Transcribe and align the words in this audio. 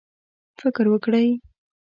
فکر 0.59 0.85
وکړئ 0.91 1.27